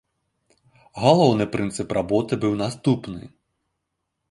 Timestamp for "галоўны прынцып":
1.03-1.87